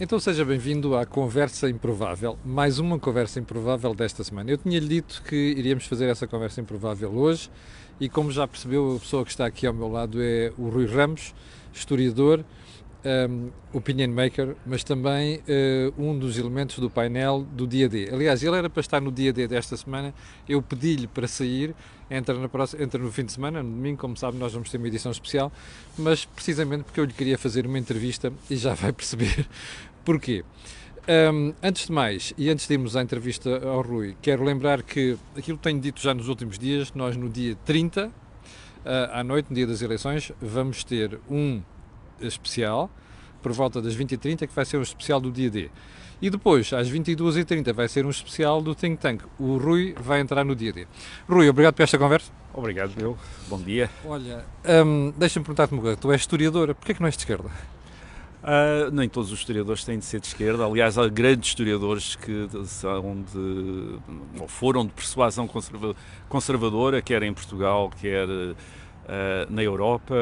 Então 0.00 0.20
seja 0.20 0.44
bem-vindo 0.44 0.94
à 0.96 1.04
Conversa 1.04 1.68
Improvável, 1.68 2.38
mais 2.44 2.78
uma 2.78 3.00
Conversa 3.00 3.40
Improvável 3.40 3.92
desta 3.92 4.22
semana. 4.22 4.48
Eu 4.48 4.56
tinha-lhe 4.56 4.86
dito 4.86 5.20
que 5.26 5.34
iríamos 5.34 5.86
fazer 5.86 6.08
essa 6.08 6.24
Conversa 6.24 6.60
Improvável 6.60 7.10
hoje 7.10 7.50
e 7.98 8.08
como 8.08 8.30
já 8.30 8.46
percebeu, 8.46 8.94
a 8.94 9.00
pessoa 9.00 9.24
que 9.24 9.32
está 9.32 9.44
aqui 9.44 9.66
ao 9.66 9.74
meu 9.74 9.88
lado 9.88 10.22
é 10.22 10.52
o 10.56 10.68
Rui 10.68 10.86
Ramos, 10.86 11.34
historiador, 11.74 12.44
um, 13.04 13.50
opinion 13.72 14.08
maker, 14.08 14.56
mas 14.66 14.82
também 14.82 15.36
uh, 15.36 15.94
um 16.02 16.18
dos 16.18 16.38
elementos 16.38 16.78
do 16.78 16.90
painel 16.90 17.46
do 17.52 17.66
dia 17.66 17.88
D. 17.88 18.08
Aliás, 18.12 18.42
ele 18.42 18.56
era 18.56 18.68
para 18.68 18.80
estar 18.80 19.00
no 19.00 19.12
dia 19.12 19.32
D 19.32 19.46
desta 19.46 19.76
semana, 19.76 20.14
eu 20.48 20.60
pedi-lhe 20.60 21.06
para 21.06 21.28
sair, 21.28 21.74
entra, 22.10 22.34
na 22.34 22.48
próxima, 22.48 22.82
entra 22.82 23.02
no 23.02 23.10
fim 23.12 23.24
de 23.24 23.32
semana, 23.32 23.62
no 23.62 23.70
domingo, 23.70 23.98
como 23.98 24.16
sabe, 24.16 24.36
nós 24.38 24.52
vamos 24.52 24.70
ter 24.70 24.78
uma 24.78 24.88
edição 24.88 25.12
especial, 25.12 25.52
mas 25.96 26.24
precisamente 26.24 26.84
porque 26.84 27.00
eu 27.00 27.04
lhe 27.04 27.12
queria 27.12 27.38
fazer 27.38 27.66
uma 27.66 27.78
entrevista 27.78 28.32
e 28.50 28.56
já 28.56 28.74
vai 28.74 28.92
perceber 28.92 29.46
Porquê? 30.04 30.42
Um, 31.06 31.54
antes 31.62 31.86
de 31.86 31.92
mais, 31.92 32.32
e 32.36 32.50
antes 32.50 32.66
de 32.66 32.72
irmos 32.74 32.96
à 32.96 33.02
entrevista 33.02 33.62
ao 33.66 33.82
Rui, 33.82 34.16
quero 34.22 34.42
lembrar 34.42 34.82
que 34.82 35.18
aquilo 35.36 35.58
que 35.58 35.64
tenho 35.64 35.80
dito 35.80 36.00
já 36.00 36.14
nos 36.14 36.28
últimos 36.28 36.58
dias, 36.58 36.92
nós 36.94 37.14
no 37.14 37.28
dia 37.28 37.56
30, 37.64 38.06
uh, 38.06 38.12
à 39.12 39.22
noite, 39.22 39.50
no 39.50 39.54
dia 39.54 39.66
das 39.66 39.82
eleições, 39.82 40.32
vamos 40.40 40.84
ter 40.84 41.18
um 41.30 41.62
especial, 42.20 42.90
por 43.42 43.52
volta 43.52 43.80
das 43.80 43.96
20h30, 43.96 44.46
que 44.46 44.54
vai 44.54 44.64
ser 44.64 44.78
um 44.78 44.82
especial 44.82 45.20
do 45.20 45.30
dia 45.30 45.50
D. 45.50 45.70
E 46.20 46.30
depois, 46.30 46.72
às 46.72 46.90
22h30, 46.90 47.72
vai 47.72 47.86
ser 47.86 48.04
um 48.04 48.10
especial 48.10 48.60
do 48.60 48.74
Think 48.74 49.00
Tank. 49.00 49.22
O 49.38 49.56
Rui 49.56 49.94
vai 50.00 50.20
entrar 50.20 50.44
no 50.44 50.56
dia 50.56 50.72
D. 50.72 50.86
Rui, 51.28 51.48
obrigado 51.48 51.74
por 51.74 51.82
esta 51.82 51.96
conversa. 51.96 52.32
Obrigado, 52.52 52.92
meu. 52.96 53.16
Bom 53.48 53.58
dia. 53.58 53.88
Olha, 54.04 54.44
um, 54.84 55.12
deixa-me 55.16 55.44
perguntar-te 55.44 55.72
uma 55.72 55.82
coisa. 55.82 55.96
Tu 55.96 56.10
és 56.10 56.20
historiadora, 56.20 56.74
porquê 56.74 56.90
é 56.90 56.94
que 56.96 57.00
não 57.00 57.06
és 57.06 57.16
de 57.16 57.22
esquerda? 57.22 57.48
Uh, 58.42 58.90
nem 58.92 59.08
todos 59.08 59.32
os 59.32 59.38
historiadores 59.38 59.84
têm 59.84 59.98
de 59.98 60.04
ser 60.04 60.20
de 60.20 60.26
esquerda. 60.26 60.64
Aliás, 60.64 60.98
há 60.98 61.08
grandes 61.08 61.50
historiadores 61.50 62.16
que 62.16 62.48
são 62.66 63.22
de, 63.32 63.98
ou 64.40 64.48
foram 64.48 64.86
de 64.86 64.92
persuasão 64.92 65.46
conserva 65.46 65.94
conservadora, 66.28 67.02
quer 67.02 67.22
em 67.22 67.32
Portugal, 67.32 67.90
quer 68.00 68.26
uh, 69.08 69.52
na 69.52 69.62
Europa, 69.62 70.14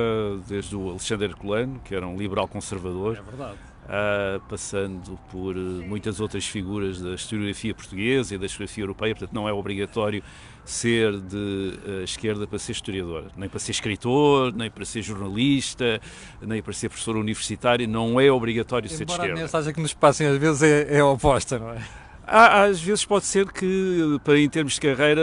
desde 0.47 0.77
o 0.77 0.91
Alexandre 0.91 1.27
Herculano, 1.27 1.81
que 1.85 1.95
era 1.95 2.07
um 2.07 2.17
liberal 2.17 2.49
conservador. 2.49 3.23
É. 3.43 3.77
Uh, 3.87 4.41
passando 4.49 5.17
por 5.31 5.55
muitas 5.55 6.19
outras 6.19 6.45
figuras 6.45 7.01
da 7.01 7.15
historiografia 7.15 7.73
portuguesa 7.73 8.35
e 8.35 8.39
da 8.39 8.47
historiografia 8.47 8.83
europeia, 8.83 9.15
portanto 9.15 9.33
não 9.33 9.49
é 9.49 9.53
obrigatório 9.53 10.25
ser 10.65 11.17
de 11.21 11.79
uh, 11.87 12.03
esquerda 12.03 12.49
para 12.49 12.59
ser 12.59 12.73
historiador, 12.73 13.31
nem 13.37 13.49
para 13.49 13.61
ser 13.61 13.71
escritor, 13.71 14.53
nem 14.53 14.69
para 14.69 14.85
ser 14.85 15.03
jornalista, 15.03 16.01
nem 16.43 16.61
para 16.61 16.73
ser 16.73 16.89
professor 16.89 17.17
universitário, 17.17 17.87
não 17.87 18.21
é 18.21 18.29
obrigatório 18.29 18.87
Embora 18.87 18.99
ser 18.99 19.05
de 19.05 19.13
esquerda. 19.13 19.35
a 19.35 19.37
mensagem 19.37 19.73
que 19.73 19.81
nos 19.81 19.95
passem 19.95 20.27
às 20.27 20.37
vezes 20.37 20.63
é, 20.65 20.97
é 20.99 21.05
oposta, 21.05 21.57
não 21.57 21.71
é? 21.71 22.06
Às 22.27 22.81
vezes 22.81 23.05
pode 23.05 23.25
ser 23.25 23.51
que, 23.51 24.19
para, 24.25 24.39
em 24.39 24.49
termos 24.49 24.75
de 24.75 24.81
carreira, 24.81 25.23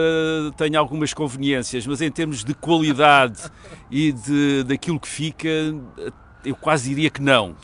tenha 0.56 0.80
algumas 0.80 1.14
conveniências, 1.14 1.86
mas 1.86 2.02
em 2.02 2.10
termos 2.10 2.44
de 2.44 2.54
qualidade 2.54 3.42
e 3.92 4.12
de, 4.12 4.64
daquilo 4.64 5.00
que 5.00 5.08
fica, 5.08 5.50
eu 6.46 6.56
quase 6.56 6.90
diria 6.90 7.10
que 7.10 7.22
não. 7.22 7.56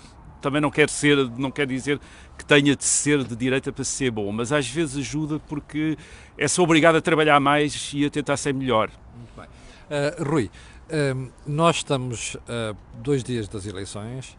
Também 0.41 0.61
não 0.61 0.69
quer 0.69 0.89
ser, 0.89 1.17
não 1.37 1.51
quer 1.51 1.65
dizer 1.67 1.99
que 2.37 2.45
tenha 2.45 2.75
de 2.75 2.83
ser 2.83 3.23
de 3.23 3.35
direita 3.35 3.71
para 3.71 3.83
ser 3.83 4.11
bom, 4.11 4.31
mas 4.31 4.51
às 4.51 4.67
vezes 4.67 4.97
ajuda 4.97 5.39
porque 5.39 5.97
é-se 6.37 6.59
obrigado 6.61 6.95
a 6.95 7.01
trabalhar 7.01 7.39
mais 7.39 7.91
e 7.93 8.05
a 8.05 8.09
tentar 8.09 8.37
ser 8.37 8.53
melhor. 8.53 8.89
Muito 9.15 9.33
bem. 9.35 9.45
Uh, 9.45 10.29
Rui, 10.29 10.45
uh, 10.45 11.31
nós 11.45 11.77
estamos 11.77 12.37
a 12.47 12.71
uh, 12.71 12.77
dois 13.01 13.23
dias 13.23 13.47
das 13.47 13.65
eleições, 13.65 14.37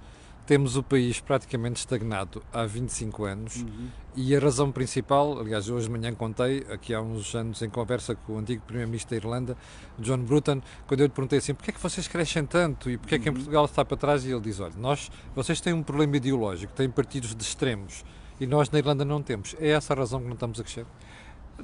temos 0.50 0.76
o 0.76 0.82
país 0.82 1.20
praticamente 1.20 1.78
estagnado 1.78 2.42
há 2.52 2.66
25 2.66 3.24
anos 3.24 3.62
uhum. 3.62 3.86
e 4.16 4.34
a 4.34 4.40
razão 4.40 4.72
principal, 4.72 5.38
aliás, 5.38 5.70
hoje 5.70 5.86
de 5.86 5.92
manhã 5.92 6.12
contei, 6.12 6.66
aqui 6.68 6.92
há 6.92 7.00
uns 7.00 7.32
anos 7.36 7.62
em 7.62 7.70
conversa 7.70 8.16
com 8.16 8.32
o 8.32 8.38
antigo 8.38 8.60
Primeiro-Ministro 8.66 9.10
da 9.10 9.16
Irlanda, 9.16 9.56
John 9.96 10.18
Bruton, 10.18 10.60
quando 10.88 11.02
eu 11.02 11.06
lhe 11.06 11.12
perguntei 11.12 11.38
assim, 11.38 11.54
porquê 11.54 11.70
é 11.70 11.72
que 11.72 11.80
vocês 11.80 12.08
crescem 12.08 12.44
tanto 12.44 12.90
e 12.90 12.98
porquê 12.98 13.14
é 13.14 13.18
que 13.20 13.28
em 13.28 13.30
uhum. 13.30 13.36
Portugal 13.36 13.64
está 13.64 13.84
para 13.84 13.96
trás? 13.96 14.24
E 14.24 14.32
ele 14.32 14.40
diz, 14.40 14.58
olha, 14.58 14.74
nós, 14.76 15.08
vocês 15.36 15.60
têm 15.60 15.72
um 15.72 15.84
problema 15.84 16.16
ideológico, 16.16 16.72
têm 16.72 16.90
partidos 16.90 17.32
de 17.32 17.44
extremos 17.44 18.04
e 18.40 18.44
nós 18.44 18.68
na 18.70 18.80
Irlanda 18.80 19.04
não 19.04 19.22
temos. 19.22 19.54
É 19.60 19.68
essa 19.68 19.92
a 19.92 19.96
razão 19.96 20.18
que 20.18 20.26
não 20.26 20.34
estamos 20.34 20.58
a 20.58 20.64
crescer? 20.64 20.84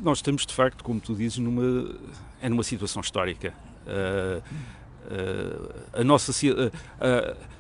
Nós 0.01 0.19
estamos, 0.19 0.47
de 0.47 0.55
facto, 0.55 0.85
como 0.85 1.01
tu 1.01 1.13
dizes, 1.13 1.39
numa, 1.39 1.93
é 2.41 2.49
numa 2.49 2.63
situação 2.63 3.03
histórica. 3.03 3.53
Uh, 3.85 4.41
uh, 5.11 6.01
a 6.01 6.05
nossa... 6.05 6.31
Uh, 6.31 7.57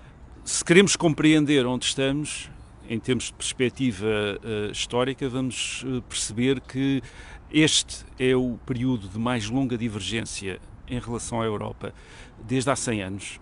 se 0.46 0.64
queremos 0.64 0.94
compreender 0.94 1.66
onde 1.66 1.86
estamos, 1.86 2.48
em 2.88 3.00
termos 3.00 3.24
de 3.24 3.32
perspectiva 3.32 4.06
uh, 4.06 4.70
histórica, 4.70 5.28
vamos 5.28 5.82
uh, 5.82 6.00
perceber 6.02 6.60
que 6.60 7.02
este 7.52 8.04
é 8.16 8.36
o 8.36 8.56
período 8.64 9.08
de 9.08 9.18
mais 9.18 9.50
longa 9.50 9.76
divergência 9.76 10.60
em 10.86 11.00
relação 11.00 11.42
à 11.42 11.44
Europa 11.44 11.92
desde 12.46 12.70
há 12.70 12.76
100 12.76 13.02
anos. 13.02 13.40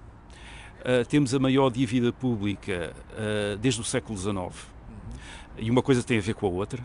Uh, 0.81 1.05
temos 1.07 1.35
a 1.35 1.39
maior 1.39 1.71
dívida 1.71 2.11
pública 2.11 2.95
desde 3.61 3.83
o 3.83 3.85
século 3.85 4.19
XIX. 4.19 4.67
E 5.59 5.71
uma 5.71 5.83
coisa 5.83 6.03
tem 6.03 6.17
a 6.17 6.23
ver 6.23 6.35
com 6.35 6.47
a 6.47 6.51
outra. 6.51 6.83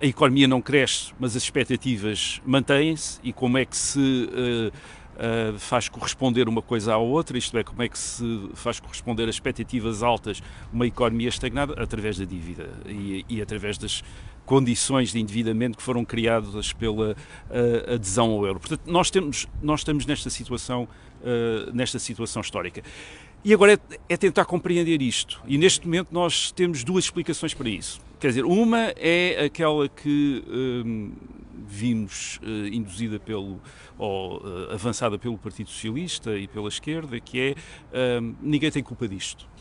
a 0.00 0.06
economia 0.06 0.48
não 0.48 0.60
cresce, 0.60 1.12
mas 1.20 1.36
as 1.36 1.44
expectativas 1.44 2.42
mantêm-se. 2.44 3.20
E 3.22 3.32
como 3.32 3.58
é 3.58 3.64
que 3.64 3.76
se 3.76 4.28
uh, 5.16 5.58
faz 5.58 5.88
corresponder 5.88 6.48
uma 6.48 6.62
coisa 6.62 6.94
à 6.94 6.96
outra, 6.96 7.36
isto 7.38 7.56
é, 7.58 7.64
como 7.64 7.82
é 7.82 7.88
que 7.88 7.98
se 7.98 8.50
faz 8.54 8.80
corresponder 8.80 9.28
as 9.28 9.36
expectativas 9.36 10.02
altas 10.02 10.42
uma 10.72 10.86
economia 10.86 11.28
estagnada? 11.28 11.74
Através 11.80 12.18
da 12.18 12.24
dívida 12.24 12.68
e, 12.86 13.24
e 13.28 13.42
através 13.42 13.78
das 13.78 14.02
condições 14.44 15.12
de 15.12 15.20
endividamento 15.20 15.78
que 15.78 15.82
foram 15.82 16.04
criadas 16.04 16.72
pela 16.72 17.12
uh, 17.12 17.94
adesão 17.94 18.30
ao 18.32 18.46
euro. 18.46 18.60
Portanto, 18.60 18.82
nós, 18.86 19.10
temos, 19.10 19.46
nós 19.62 19.80
estamos 19.80 20.04
nesta 20.04 20.28
situação, 20.30 20.88
uh, 21.20 21.72
nesta 21.72 21.98
situação 21.98 22.42
histórica. 22.42 22.82
E 23.44 23.52
agora 23.52 23.74
é, 23.74 23.78
é, 24.08 24.16
tentar 24.16 24.44
compreender 24.44 25.02
isto. 25.02 25.40
E 25.46 25.58
neste 25.58 25.86
momento 25.86 26.08
nós 26.12 26.52
temos 26.52 26.84
duas 26.84 27.04
explicações 27.04 27.54
para 27.54 27.68
isso. 27.68 28.00
Quer 28.20 28.28
dizer, 28.28 28.44
uma 28.44 28.92
é 28.96 29.46
aquela 29.46 29.88
que 29.88 30.44
vimos 31.66 32.38
uh, 32.42 32.66
induzida 32.66 33.18
pelo, 33.18 33.60
ou 33.98 34.38
uh, 34.38 34.72
avançada 34.72 35.18
pelo 35.18 35.38
Partido 35.38 35.70
Socialista 35.70 36.36
e 36.36 36.46
pela 36.46 36.68
esquerda, 36.68 37.18
que 37.20 37.40
é 37.40 37.50
uh, 38.20 38.36
ninguém 38.40 38.70
tem 38.70 38.82
culpa 38.82 39.08
disto. 39.08 39.51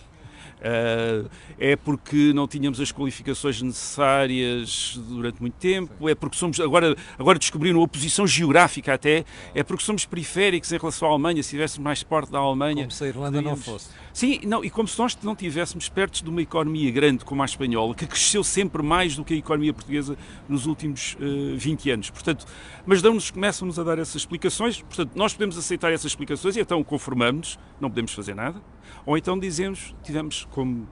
Uh, 0.61 1.27
é 1.57 1.75
porque 1.75 2.31
não 2.33 2.47
tínhamos 2.47 2.79
as 2.79 2.91
qualificações 2.91 3.61
necessárias 3.63 4.99
durante 5.09 5.41
muito 5.41 5.55
tempo, 5.55 6.07
é 6.07 6.13
porque 6.13 6.37
somos, 6.37 6.59
agora, 6.59 6.95
agora 7.17 7.39
descobriram 7.39 7.83
a 7.83 7.87
posição 7.87 8.27
geográfica 8.27 8.93
até, 8.93 9.25
é 9.55 9.63
porque 9.63 9.83
somos 9.83 10.05
periféricos 10.05 10.71
em 10.71 10.77
relação 10.77 11.07
à 11.07 11.11
Alemanha, 11.11 11.41
se 11.41 11.47
estivéssemos 11.47 11.83
mais 11.83 12.03
perto 12.03 12.31
da 12.31 12.37
Alemanha. 12.37 12.83
Como 12.83 12.91
se 12.91 13.03
a 13.03 13.07
Irlanda 13.07 13.41
não 13.41 13.55
fosse. 13.55 13.89
Sim, 14.13 14.41
não, 14.45 14.63
e 14.63 14.69
como 14.69 14.87
se 14.87 14.99
nós 14.99 15.17
não 15.23 15.33
estivéssemos 15.33 15.89
perto 15.89 16.23
de 16.23 16.29
uma 16.29 16.41
economia 16.41 16.91
grande 16.91 17.25
como 17.25 17.41
a 17.41 17.45
espanhola, 17.45 17.95
que 17.95 18.05
cresceu 18.05 18.43
sempre 18.43 18.83
mais 18.83 19.15
do 19.15 19.25
que 19.25 19.33
a 19.33 19.37
economia 19.37 19.73
portuguesa 19.73 20.15
nos 20.47 20.67
últimos 20.67 21.15
uh, 21.15 21.57
20 21.57 21.89
anos. 21.89 22.09
Portanto, 22.09 22.45
mas 22.85 23.01
dão-nos, 23.01 23.31
começam-nos 23.31 23.79
a 23.79 23.83
dar 23.83 23.97
essas 23.97 24.17
explicações, 24.17 24.81
portanto, 24.81 25.11
nós 25.15 25.33
podemos 25.33 25.57
aceitar 25.57 25.91
essas 25.91 26.11
explicações 26.11 26.55
e 26.55 26.59
então 26.59 26.83
conformamos-nos, 26.83 27.57
não 27.79 27.89
podemos 27.89 28.13
fazer 28.13 28.35
nada, 28.35 28.61
ou 29.05 29.17
então 29.17 29.37
dizemos, 29.39 29.95
tivemos, 30.03 30.47
como 30.51 30.87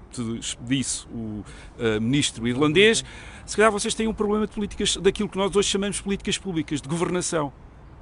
disse 0.61 1.05
o 1.07 1.44
uh, 1.77 2.01
ministro 2.01 2.47
irlandês, 2.47 3.03
se 3.45 3.55
calhar 3.55 3.72
vocês 3.72 3.94
têm 3.94 4.07
um 4.07 4.13
problema 4.13 4.47
de 4.47 4.53
políticas, 4.53 4.97
daquilo 4.97 5.29
que 5.29 5.38
nós 5.38 5.55
hoje 5.55 5.69
chamamos 5.69 5.97
de 5.97 6.03
políticas 6.03 6.38
públicas, 6.38 6.81
de 6.81 6.88
governação. 6.88 7.51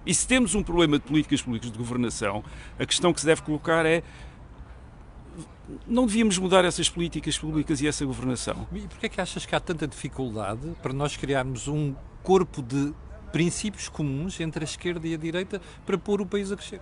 E 0.05 0.13
se 0.13 0.25
temos 0.25 0.55
um 0.55 0.63
problema 0.63 0.97
de 0.97 1.05
políticas 1.05 1.41
públicas 1.41 1.69
de 1.71 1.77
governação, 1.77 2.43
a 2.79 2.85
questão 2.85 3.11
que 3.11 3.19
se 3.19 3.25
deve 3.25 3.41
colocar 3.41 3.85
é 3.85 4.03
não 5.85 6.05
devíamos 6.05 6.37
mudar 6.37 6.63
essas 6.63 6.89
políticas 6.89 7.37
públicas 7.37 7.81
e 7.81 7.87
essa 7.87 8.05
governação. 8.05 8.67
E 8.73 8.81
porquê 8.81 9.07
é 9.07 9.09
que 9.09 9.19
achas 9.19 9.45
que 9.45 9.53
há 9.53 9.59
tanta 9.59 9.87
dificuldade 9.87 10.75
para 10.81 10.93
nós 10.93 11.17
criarmos 11.17 11.67
um 11.67 11.93
corpo 12.23 12.61
de 12.61 12.93
princípios 13.31 13.89
comuns 13.89 14.39
entre 14.39 14.63
a 14.63 14.65
esquerda 14.65 15.05
e 15.07 15.13
a 15.13 15.17
direita 15.17 15.61
para 15.85 15.97
pôr 15.97 16.21
o 16.21 16.25
país 16.25 16.51
a 16.51 16.55
crescer? 16.55 16.81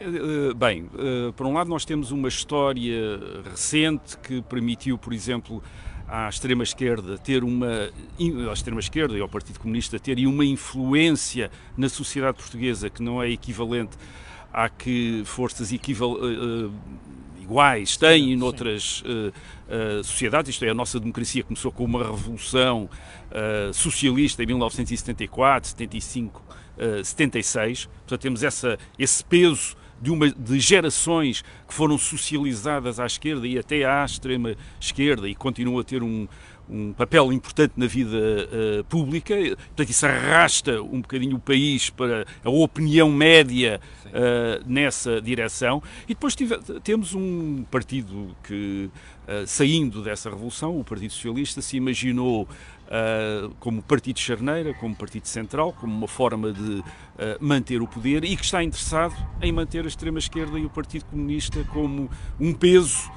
Eh, 0.00 0.54
bem, 0.54 0.88
eh, 0.96 1.32
por 1.36 1.44
um 1.46 1.52
lado 1.52 1.68
nós 1.68 1.84
temos 1.84 2.12
uma 2.12 2.28
história 2.28 3.20
recente 3.50 4.16
que 4.18 4.40
permitiu, 4.42 4.96
por 4.96 5.12
exemplo, 5.12 5.62
à 6.06 6.28
extrema-esquerda 6.28 7.18
ter 7.18 7.42
uma 7.42 7.90
à 8.48 8.52
extrema-esquerda 8.52 9.18
e 9.18 9.20
ao 9.20 9.28
Partido 9.28 9.58
Comunista 9.58 9.98
terem 9.98 10.26
uma 10.26 10.44
influência 10.44 11.50
na 11.76 11.88
sociedade 11.88 12.38
portuguesa 12.38 12.88
que 12.88 13.02
não 13.02 13.20
é 13.22 13.28
equivalente 13.28 13.96
à 14.52 14.68
que 14.68 15.22
forças 15.26 15.72
equival, 15.72 16.12
uh, 16.12 16.72
iguais 17.40 17.96
têm 17.96 18.34
noutras 18.36 19.02
uh, 19.02 19.28
uh, 19.68 20.04
sociedades, 20.04 20.50
isto 20.50 20.64
é, 20.64 20.70
a 20.70 20.74
nossa 20.74 20.98
democracia 20.98 21.42
começou 21.42 21.70
com 21.72 21.84
uma 21.84 22.04
revolução 22.04 22.88
socialista 23.74 24.42
em 24.42 24.46
1974, 24.46 25.68
75, 25.68 26.42
76, 27.04 27.84
portanto 27.84 28.20
temos 28.22 28.42
essa, 28.42 28.78
esse 28.98 29.22
peso 29.22 29.76
de, 30.00 30.10
uma, 30.10 30.30
de 30.30 30.60
gerações 30.60 31.42
que 31.66 31.74
foram 31.74 31.98
socializadas 31.98 33.00
à 33.00 33.06
esquerda 33.06 33.46
e 33.46 33.58
até 33.58 33.84
à 33.84 34.04
extrema 34.04 34.54
esquerda 34.80 35.28
e 35.28 35.34
continuam 35.34 35.78
a 35.78 35.84
ter 35.84 36.02
um, 36.02 36.26
um 36.68 36.92
papel 36.92 37.32
importante 37.32 37.72
na 37.76 37.86
vida 37.86 38.16
uh, 38.16 38.84
pública, 38.84 39.34
portanto 39.34 39.90
isso 39.90 40.06
arrasta 40.06 40.82
um 40.82 41.00
bocadinho 41.00 41.36
o 41.36 41.40
país 41.40 41.88
para 41.88 42.26
a 42.44 42.50
opinião 42.50 43.10
média 43.10 43.80
uh, 44.06 44.64
nessa 44.66 45.20
direção. 45.20 45.82
E 46.04 46.08
depois 46.08 46.36
tive, 46.36 46.58
temos 46.82 47.14
um 47.14 47.64
partido 47.70 48.36
que, 48.44 48.90
uh, 49.26 49.46
saindo 49.46 50.02
dessa 50.02 50.28
revolução, 50.28 50.78
o 50.78 50.84
Partido 50.84 51.12
Socialista, 51.12 51.62
se 51.62 51.76
imaginou 51.76 52.46
como 53.60 53.82
partido 53.82 54.18
charneira, 54.18 54.72
como 54.74 54.94
partido 54.94 55.26
central, 55.26 55.72
como 55.72 55.94
uma 55.94 56.08
forma 56.08 56.52
de 56.52 56.82
manter 57.40 57.82
o 57.82 57.86
poder 57.86 58.24
e 58.24 58.36
que 58.36 58.44
está 58.44 58.62
interessado 58.62 59.14
em 59.42 59.52
manter 59.52 59.84
a 59.84 59.88
extrema-esquerda 59.88 60.58
e 60.58 60.64
o 60.64 60.70
Partido 60.70 61.04
Comunista 61.06 61.62
como 61.64 62.10
um 62.40 62.52
peso 62.52 63.10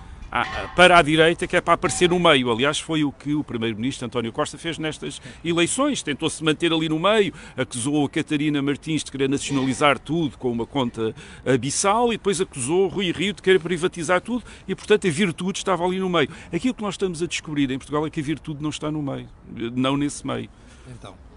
para 0.75 0.97
a 0.97 1.01
direita, 1.01 1.45
que 1.45 1.55
é 1.55 1.61
para 1.61 1.73
aparecer 1.73 2.09
no 2.09 2.19
meio. 2.19 2.51
Aliás, 2.51 2.79
foi 2.79 3.03
o 3.03 3.11
que 3.11 3.33
o 3.35 3.43
primeiro-ministro 3.43 4.05
António 4.05 4.31
Costa 4.31 4.57
fez 4.57 4.77
nestas 4.77 5.21
eleições. 5.43 6.01
Tentou-se 6.01 6.43
manter 6.43 6.71
ali 6.71 6.87
no 6.87 6.99
meio, 6.99 7.33
acusou 7.57 8.05
a 8.05 8.09
Catarina 8.09 8.61
Martins 8.61 9.03
de 9.03 9.11
querer 9.11 9.29
nacionalizar 9.29 9.99
tudo 9.99 10.37
com 10.37 10.51
uma 10.51 10.65
conta 10.65 11.13
abissal 11.45 12.13
e 12.13 12.17
depois 12.17 12.39
acusou 12.39 12.87
Rui 12.87 13.11
Rio 13.11 13.33
de 13.33 13.41
querer 13.41 13.59
privatizar 13.59 14.21
tudo 14.21 14.43
e, 14.67 14.75
portanto, 14.75 15.07
a 15.07 15.11
virtude 15.11 15.59
estava 15.59 15.85
ali 15.85 15.99
no 15.99 16.09
meio. 16.09 16.29
Aquilo 16.51 16.73
que 16.73 16.81
nós 16.81 16.93
estamos 16.93 17.21
a 17.21 17.27
descobrir 17.27 17.69
em 17.69 17.77
Portugal 17.77 18.05
é 18.05 18.09
que 18.09 18.19
a 18.19 18.23
virtude 18.23 18.61
não 18.63 18.69
está 18.69 18.89
no 18.89 19.01
meio, 19.01 19.27
não 19.75 19.97
nesse 19.97 20.25
meio. 20.25 20.49
Então. 20.89 21.30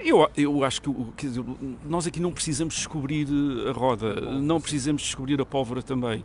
Eu, 0.00 0.28
eu 0.36 0.64
acho 0.64 0.80
que 1.16 1.26
dizer, 1.26 1.44
nós 1.84 2.06
aqui 2.06 2.20
não 2.20 2.32
precisamos 2.32 2.74
descobrir 2.74 3.26
a 3.68 3.72
roda, 3.72 4.20
não 4.40 4.60
precisamos 4.60 5.02
descobrir 5.02 5.40
a 5.40 5.44
pólvora 5.44 5.82
também. 5.82 6.24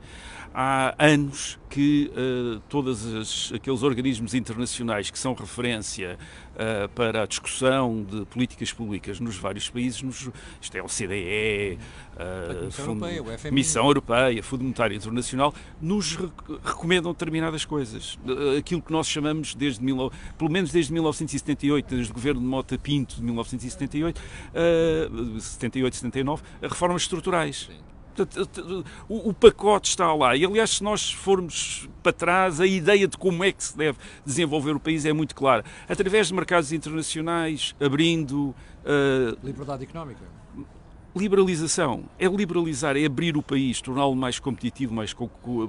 Há 0.54 0.94
anos 1.00 1.58
que 1.70 2.12
uh, 2.12 2.60
todos 2.70 3.52
aqueles 3.56 3.82
organismos 3.82 4.36
internacionais 4.36 5.10
que 5.10 5.18
são 5.18 5.34
referência 5.34 6.20
uh, 6.54 6.90
para 6.90 7.24
a 7.24 7.26
discussão 7.26 8.04
de 8.04 8.26
políticas 8.26 8.72
públicas 8.72 9.20
nos 9.20 9.38
vários 9.38 9.70
países, 9.70 10.02
nos, 10.02 10.30
isto 10.62 10.78
é 10.78 10.82
o 10.82 10.88
CDE, 10.88 11.78
uh, 12.16 12.72
Fundo, 12.72 13.06
Europeia, 13.06 13.24
o 13.24 13.38
FMI. 13.38 13.52
Missão 13.54 13.86
Europeia, 13.86 14.44
Fundo 14.44 14.64
Monetário 14.64 14.96
Internacional, 14.96 15.54
nos 15.82 16.16
re 16.16 16.30
recomendam 16.64 17.12
determinadas 17.12 17.66
coisas. 17.66 18.18
aquilo 18.58 18.82
que 18.82 18.92
nós 18.92 19.08
chamamos, 19.08 19.56
desde 19.56 19.84
mil, 19.84 20.12
pelo 20.38 20.50
menos 20.50 20.72
desde 20.72 20.92
1978, 20.94 21.96
desde 21.96 22.12
o 22.12 22.14
governo 22.14 22.42
de 22.42 22.48
Mota 22.48 22.78
Pinto 22.78 23.16
de 23.16 23.24
1978, 23.24 24.20
uh, 24.20 25.40
78, 25.40 25.96
79, 25.96 26.44
reformas 26.62 27.04
estruturais. 27.04 27.70
Sim 27.70 27.93
o, 29.10 29.30
o, 29.30 29.34
pacote 29.34 29.90
está 29.90 30.14
lá. 30.14 30.36
E, 30.36 30.46
aliás, 30.46 30.72
se 30.72 30.84
nós 30.84 31.12
formos 31.12 31.90
para 32.02 32.14
trás, 32.14 32.60
a 32.60 32.68
ideia 32.68 33.08
de 33.08 33.18
como 33.18 33.44
é 33.44 33.52
que 33.52 33.64
se 33.64 33.78
deve 33.78 33.98
desenvolver 34.26 34.76
o 34.76 34.80
país 34.80 35.06
é 35.06 35.14
muito 35.14 35.36
clara. 35.36 35.64
Através 35.88 36.28
de 36.28 36.34
mercados 36.34 36.72
internacionais, 36.72 37.76
abrindo. 37.80 38.56
Uh, 38.84 39.38
Liberdade 39.44 39.84
económica. 39.84 40.22
Liberalização. 41.16 42.06
É 42.18 42.26
liberalizar, 42.26 42.98
é 42.98 43.06
abrir 43.06 43.38
o 43.38 43.44
país, 43.44 43.80
torná-lo 43.80 44.16
mais 44.16 44.40
competitivo, 44.40 44.94
mais, 44.94 45.16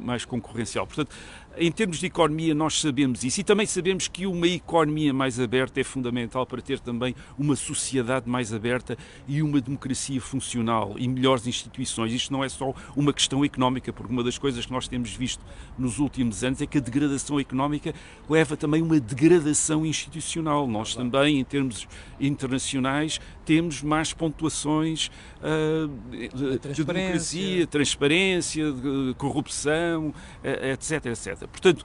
mais 0.00 0.24
concorrencial. 0.24 0.86
Portanto, 0.86 1.14
em 1.56 1.70
termos 1.70 1.98
de 1.98 2.06
economia, 2.06 2.54
nós 2.54 2.80
sabemos 2.80 3.22
isso 3.22 3.40
e 3.40 3.44
também 3.44 3.66
sabemos 3.66 4.08
que 4.08 4.26
uma 4.26 4.46
economia 4.46 5.12
mais 5.12 5.38
aberta 5.38 5.80
é 5.80 5.84
fundamental 5.84 6.44
para 6.46 6.60
ter 6.60 6.80
também 6.80 7.14
uma 7.38 7.54
sociedade 7.56 8.28
mais 8.28 8.52
aberta 8.52 8.96
e 9.26 9.42
uma 9.42 9.60
democracia 9.60 10.20
funcional 10.20 10.94
e 10.98 11.06
melhores 11.06 11.46
instituições. 11.46 12.12
Isto 12.12 12.32
não 12.32 12.42
é 12.42 12.48
só 12.48 12.74
uma 12.96 13.12
questão 13.12 13.44
económica, 13.44 13.92
porque 13.92 14.12
uma 14.12 14.22
das 14.22 14.38
coisas 14.38 14.66
que 14.66 14.72
nós 14.72 14.88
temos 14.88 15.14
visto 15.14 15.44
nos 15.78 15.98
últimos 15.98 16.42
anos 16.42 16.60
é 16.60 16.66
que 16.66 16.78
a 16.78 16.80
degradação 16.80 17.38
económica 17.38 17.94
leva 18.28 18.56
também 18.56 18.82
uma 18.82 18.98
degradação 18.98 19.86
institucional. 19.86 20.66
Nós 20.66 20.94
também, 20.94 21.38
em 21.38 21.44
termos 21.44 21.86
internacionais, 22.20 23.20
temos 23.44 23.82
mais 23.82 24.12
pontuações 24.12 25.10
uh, 25.40 25.88
de, 26.10 26.74
de 26.74 26.84
democracia, 26.84 27.66
transparência, 27.66 28.72
de 28.72 29.14
corrupção, 29.18 30.08
uh, 30.08 30.66
etc, 30.72 31.06
etc. 31.06 31.43
Portanto, 31.48 31.84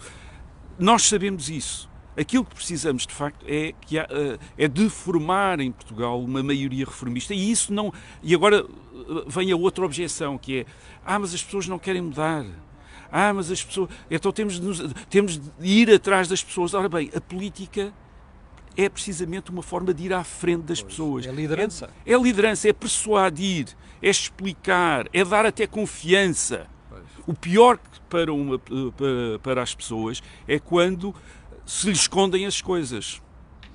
nós 0.78 1.04
sabemos 1.04 1.50
isso. 1.50 1.90
Aquilo 2.18 2.44
que 2.44 2.56
precisamos, 2.56 3.08
de 3.08 3.14
facto, 3.14 3.46
é, 3.48 3.74
que 3.82 3.98
há, 3.98 4.08
eh, 4.10 4.38
é 4.58 4.68
de 4.68 4.90
formar 4.90 5.60
em 5.62 5.72
Portugal 5.72 6.22
uma 6.22 6.44
maioria 6.44 6.84
reformista. 6.84 7.34
E 7.34 7.50
isso 7.50 7.74
não. 7.74 7.94
E 8.22 8.36
agora 8.36 8.66
eh, 8.66 9.24
vem 9.28 9.52
a 9.52 9.56
outra 9.56 9.86
objeção, 9.86 10.38
que 10.38 10.60
é: 10.60 10.66
ah, 11.06 11.18
mas 11.18 11.34
as 11.34 11.42
pessoas 11.42 11.68
não 11.68 11.80
querem 11.80 12.02
mudar. 12.02 12.46
Ah, 13.12 13.34
mas 13.34 13.50
as 13.50 13.64
pessoas. 13.64 13.90
Então 14.12 14.32
temos 14.32 14.60
de, 14.60 14.62
nos, 14.62 14.94
temos 15.10 15.38
de 15.38 15.52
ir 15.66 15.94
atrás 15.94 16.28
das 16.28 16.44
pessoas. 16.44 16.74
Ora 16.74 16.90
bem, 16.90 17.10
a 17.16 17.22
política 17.22 17.94
é 18.76 18.90
precisamente 18.90 19.50
uma 19.50 19.64
forma 19.64 19.94
de 19.94 20.06
ir 20.06 20.14
à 20.14 20.24
frente 20.24 20.64
das 20.64 20.82
pois, 20.82 20.94
pessoas. 20.94 21.26
É 21.26 21.32
liderança. 21.32 21.90
É, 22.06 22.14
é 22.14 22.18
liderança, 22.18 22.68
é 22.68 22.74
persuadir, 22.74 23.68
é 24.02 24.10
explicar, 24.10 25.08
é 25.14 25.24
dar 25.24 25.46
até 25.46 25.66
confiança. 25.68 26.68
O 27.30 27.34
pior 27.36 27.78
para, 28.10 28.34
uma, 28.34 28.58
para, 28.58 29.40
para 29.44 29.62
as 29.62 29.76
pessoas 29.76 30.20
é 30.48 30.58
quando 30.58 31.14
se 31.64 31.86
lhe 31.86 31.94
escondem 31.94 32.48
as 32.48 32.60
coisas. 32.60 33.22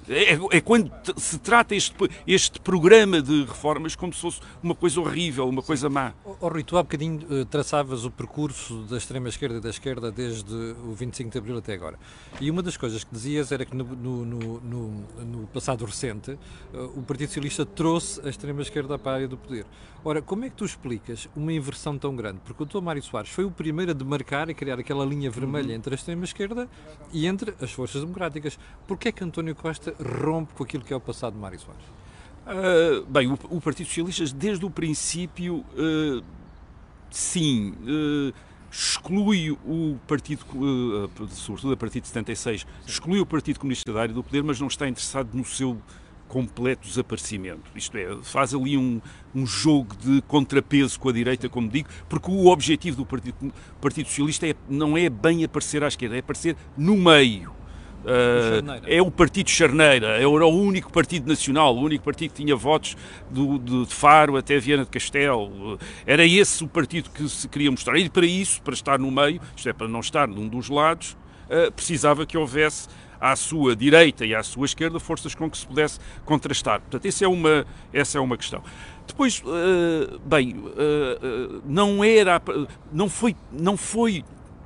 É, 0.08 0.56
é, 0.56 0.60
quando 0.60 0.92
se 1.16 1.38
trata 1.38 1.74
este, 1.74 1.94
este 2.26 2.60
programa 2.60 3.22
de 3.22 3.44
reformas 3.44 3.96
como 3.96 4.12
se 4.12 4.20
fosse 4.20 4.40
uma 4.62 4.74
coisa 4.74 5.00
horrível, 5.00 5.48
uma 5.48 5.62
coisa 5.62 5.88
má. 5.88 6.12
Oh, 6.24 6.48
Rui, 6.48 6.62
tu 6.62 6.76
há 6.76 6.82
bocadinho 6.82 7.20
uh, 7.30 7.44
traçavas 7.46 8.04
o 8.04 8.10
percurso 8.10 8.82
da 8.82 8.98
extrema-esquerda 8.98 9.56
e 9.56 9.60
da 9.60 9.70
esquerda 9.70 10.10
desde 10.10 10.52
o 10.52 10.92
25 10.92 11.30
de 11.30 11.38
Abril 11.38 11.58
até 11.58 11.72
agora. 11.72 11.98
E 12.40 12.50
uma 12.50 12.62
das 12.62 12.76
coisas 12.76 13.02
que 13.02 13.12
dizias 13.12 13.50
era 13.50 13.64
que 13.64 13.74
no, 13.74 13.84
no, 13.84 14.60
no, 14.60 15.04
no 15.24 15.46
passado 15.46 15.84
recente 15.84 16.32
uh, 16.32 16.38
o 16.96 17.02
Partido 17.02 17.28
Socialista 17.28 17.64
trouxe 17.64 18.20
a 18.26 18.28
extrema-esquerda 18.28 18.98
para 18.98 19.12
a 19.12 19.14
área 19.14 19.28
do 19.28 19.38
poder. 19.38 19.64
Ora, 20.06 20.20
como 20.20 20.44
é 20.44 20.50
que 20.50 20.56
tu 20.56 20.66
explicas 20.66 21.30
uma 21.34 21.50
inversão 21.50 21.96
tão 21.96 22.14
grande? 22.14 22.38
Porque 22.44 22.62
o 22.62 22.66
Dr. 22.66 22.82
Mário 22.82 23.02
Soares 23.02 23.30
foi 23.30 23.46
o 23.46 23.50
primeiro 23.50 23.92
a 23.92 23.94
demarcar 23.94 24.50
e 24.50 24.54
criar 24.54 24.78
aquela 24.78 25.02
linha 25.02 25.30
vermelha 25.30 25.68
uhum. 25.68 25.76
entre 25.76 25.94
a 25.94 25.96
extrema-esquerda 25.96 26.68
e 27.10 27.26
entre 27.26 27.54
as 27.58 27.72
forças 27.72 28.02
democráticas. 28.02 28.58
Porquê 28.86 29.08
é 29.08 29.12
que 29.12 29.24
António 29.24 29.54
Costa 29.54 29.93
rompe 30.00 30.52
com 30.54 30.64
aquilo 30.64 30.82
que 30.82 30.92
é 30.92 30.96
o 30.96 31.00
passado 31.00 31.34
de 31.34 31.38
Mário 31.38 31.58
Soares? 31.58 31.84
Uh, 32.46 33.06
bem, 33.06 33.26
o, 33.26 33.38
o, 33.50 33.60
Partido 33.60 33.86
Socialista, 33.86 34.24
desde 34.36 34.64
o 34.66 34.70
princípio, 34.70 35.64
uh, 35.78 36.22
sim, 37.10 37.74
uh, 37.82 38.34
exclui 38.70 39.50
o 39.50 39.98
Partido, 40.06 40.44
sobretudo 41.30 41.72
a 41.72 41.76
partir 41.76 42.00
de 42.00 42.08
76, 42.08 42.60
sim. 42.60 42.66
exclui 42.86 43.20
o 43.20 43.26
Partido 43.26 43.58
Comunista 43.58 43.90
da 43.90 44.00
área 44.00 44.14
do 44.14 44.22
poder, 44.22 44.42
mas 44.42 44.60
não 44.60 44.66
está 44.66 44.86
interessado 44.86 45.30
no 45.32 45.44
seu 45.44 45.80
completo 46.28 46.86
desaparecimento. 46.86 47.62
Isto 47.76 47.96
é, 47.96 48.16
faz 48.22 48.52
ali 48.52 48.76
um, 48.76 49.00
um 49.34 49.46
jogo 49.46 49.94
de 49.96 50.20
contrapeso 50.22 50.98
com 50.98 51.08
a 51.08 51.12
direita, 51.12 51.48
como 51.48 51.68
digo, 51.68 51.88
porque 52.08 52.30
o 52.30 52.46
objetivo 52.48 52.96
do 52.96 53.06
Partido, 53.06 53.52
Partido 53.80 54.08
Socialista 54.08 54.48
é, 54.48 54.54
não 54.68 54.98
é 54.98 55.08
bem 55.08 55.44
aparecer 55.44 55.84
à 55.84 55.88
esquerda, 55.88 56.16
é 56.16 56.18
aparecer 56.18 56.56
no 56.76 56.96
meio. 56.96 57.52
Uh, 58.04 58.82
é 58.86 59.00
o 59.00 59.10
Partido 59.10 59.48
Charneira, 59.48 60.18
era 60.18 60.46
o 60.46 60.60
único 60.60 60.92
partido 60.92 61.26
nacional, 61.26 61.74
o 61.74 61.80
único 61.80 62.04
partido 62.04 62.32
que 62.32 62.42
tinha 62.42 62.54
votos 62.54 62.96
do, 63.30 63.58
de, 63.58 63.86
Faro 63.94 64.36
até 64.36 64.58
Viana 64.58 64.84
de 64.84 64.90
Castelo. 64.90 65.78
Era 66.06 66.26
esse 66.26 66.62
o 66.62 66.68
partido 66.68 67.08
que 67.08 67.26
se 67.28 67.48
queria 67.48 67.70
mostrar. 67.70 67.96
E 67.98 68.10
para 68.10 68.26
isso, 68.26 68.60
para 68.60 68.74
estar 68.74 68.98
no 68.98 69.10
meio, 69.10 69.40
isto 69.56 69.68
é, 69.68 69.72
para 69.72 69.88
não 69.88 70.00
estar 70.00 70.28
num 70.28 70.46
dos 70.46 70.68
lados, 70.68 71.16
uh, 71.48 71.72
precisava 71.72 72.26
que 72.26 72.36
houvesse 72.36 72.88
à 73.18 73.34
sua 73.36 73.74
direita 73.74 74.26
e 74.26 74.34
à 74.34 74.42
sua 74.42 74.66
esquerda 74.66 75.00
forças 75.00 75.34
com 75.34 75.48
que 75.48 75.56
se 75.56 75.66
pudesse 75.66 75.98
contrastar. 76.26 76.80
Portanto, 76.80 77.06
essa 77.06 77.24
é 77.24 77.28
uma, 77.28 77.64
essa 77.90 78.18
é 78.18 78.20
uma 78.20 78.36
questão. 78.36 78.62
Depois, 79.06 79.42
uh, 79.46 80.18
bem, 80.26 80.62
não 81.64 82.04
era, 82.04 82.40
não 82.92 83.08
foi, 83.08 83.34
não 83.50 83.78
foi 83.78 84.22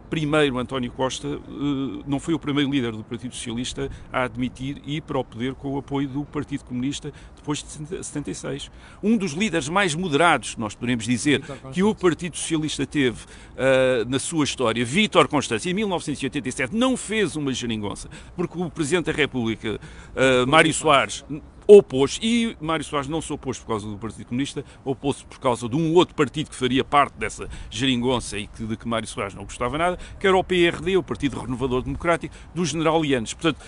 primeiro 0.08 0.58
António 0.58 0.90
Costa 0.92 1.28
eh, 1.28 2.02
não 2.06 2.18
foi 2.18 2.34
o 2.34 2.38
primeiro 2.38 2.70
líder 2.70 2.92
do 2.92 3.04
Partido 3.04 3.34
Socialista 3.34 3.90
a 4.12 4.24
admitir 4.24 4.80
ir 4.86 5.02
para 5.02 5.18
o 5.18 5.24
poder 5.24 5.54
com 5.54 5.74
o 5.74 5.78
apoio 5.78 6.08
do 6.08 6.24
Partido 6.24 6.64
Comunista 6.64 7.12
depois 7.36 7.62
de 7.62 8.04
76. 8.04 8.70
Um 9.02 9.16
dos 9.16 9.32
líderes 9.32 9.68
mais 9.68 9.94
moderados, 9.94 10.56
nós 10.56 10.74
podemos 10.74 11.04
dizer, 11.04 11.42
que 11.72 11.82
o 11.82 11.94
Partido 11.94 12.36
Socialista 12.36 12.86
teve 12.86 13.24
uh, 13.24 14.08
na 14.08 14.18
sua 14.18 14.44
história, 14.44 14.84
Vítor 14.84 15.28
Constância, 15.28 15.70
em 15.70 15.74
1987, 15.74 16.74
não 16.74 16.96
fez 16.96 17.36
uma 17.36 17.52
geringonça, 17.52 18.08
porque 18.36 18.58
o 18.58 18.70
Presidente 18.70 19.06
da 19.06 19.12
República, 19.12 19.80
uh, 20.14 20.46
Mário 20.46 20.72
Soares, 20.74 21.24
opôs, 21.70 22.18
e 22.22 22.56
Mário 22.58 22.82
Soares 22.82 23.08
não 23.08 23.20
se 23.20 23.30
opôs 23.30 23.58
por 23.58 23.66
causa 23.66 23.87
do 23.87 23.98
Partido 23.98 24.25
Comunista, 24.25 24.64
opôs-se 24.82 25.22
por 25.26 25.38
causa 25.38 25.68
de 25.68 25.76
um 25.76 25.92
outro 25.92 26.14
partido 26.14 26.48
que 26.48 26.56
faria 26.56 26.82
parte 26.82 27.18
dessa 27.18 27.46
geringonça 27.70 28.38
e 28.38 28.46
que, 28.46 28.64
de 28.64 28.75
que 28.75 28.88
Mário 28.88 29.06
Soares 29.06 29.34
não 29.34 29.44
gostava 29.44 29.76
nada, 29.76 29.98
que 30.18 30.26
era 30.26 30.34
o 30.34 30.42
PRD, 30.42 30.96
o 30.96 31.02
Partido 31.02 31.38
Renovador 31.38 31.82
Democrático, 31.82 32.34
do 32.54 32.64
General 32.64 33.00
Lianes. 33.02 33.34
Portanto, 33.34 33.62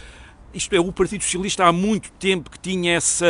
isto 0.53 0.75
é, 0.75 0.81
o 0.81 0.93
Partido 0.93 1.23
Socialista 1.23 1.65
há 1.65 1.73
muito 1.73 2.11
tempo 2.13 2.51
que 2.51 2.59
tinha 2.59 2.95
essa, 2.95 3.27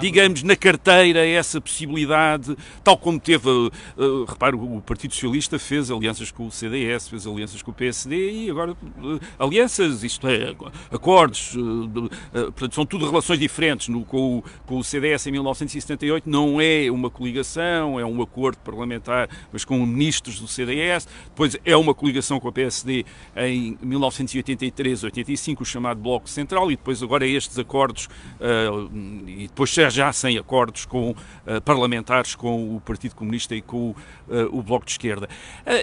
digamos, 0.00 0.42
na 0.42 0.54
carteira, 0.54 1.26
essa 1.26 1.60
possibilidade, 1.60 2.56
tal 2.82 2.98
como 2.98 3.18
teve, 3.18 3.48
uh, 3.48 4.24
repare, 4.28 4.54
o 4.54 4.80
Partido 4.80 5.14
Socialista 5.14 5.58
fez 5.58 5.90
alianças 5.90 6.30
com 6.30 6.46
o 6.46 6.50
CDS, 6.50 7.08
fez 7.08 7.26
alianças 7.26 7.62
com 7.62 7.70
o 7.70 7.74
PSD 7.74 8.44
e 8.44 8.50
agora 8.50 8.72
uh, 8.72 9.20
alianças, 9.38 10.04
isto 10.04 10.28
é, 10.28 10.54
acordos, 10.90 11.54
uh, 11.54 12.10
portanto, 12.32 12.74
são 12.74 12.84
tudo 12.84 13.06
relações 13.06 13.38
diferentes. 13.38 13.88
No, 13.88 14.04
com, 14.04 14.38
o, 14.38 14.44
com 14.66 14.78
o 14.78 14.84
CDS 14.84 15.26
em 15.26 15.32
1978 15.32 16.28
não 16.28 16.60
é 16.60 16.90
uma 16.90 17.08
coligação, 17.08 17.98
é 17.98 18.04
um 18.04 18.20
acordo 18.20 18.58
parlamentar, 18.58 19.28
mas 19.52 19.64
com 19.64 19.84
ministros 19.86 20.38
do 20.40 20.46
CDS, 20.46 21.08
depois 21.26 21.56
é 21.64 21.76
uma 21.76 21.94
coligação 21.94 22.38
com 22.38 22.48
a 22.48 22.52
PSD 22.52 23.04
em 23.36 23.78
1983, 23.80 25.04
85, 25.04 25.62
o 25.62 25.66
chamado 25.66 26.00
Bloco 26.00 26.28
Central 26.34 26.70
e 26.70 26.76
depois 26.76 27.02
agora 27.02 27.26
estes 27.26 27.58
acordos 27.58 28.06
uh, 28.06 28.90
e 29.26 29.48
depois 29.48 29.70
já 29.70 30.12
sem 30.12 30.36
acordos 30.36 30.84
com 30.84 31.10
uh, 31.10 31.60
parlamentares 31.64 32.34
com 32.34 32.76
o 32.76 32.80
Partido 32.80 33.14
Comunista 33.14 33.54
e 33.54 33.62
com 33.62 33.90
uh, 33.90 33.96
o 34.50 34.62
Bloco 34.62 34.84
de 34.84 34.92
Esquerda. 34.92 35.28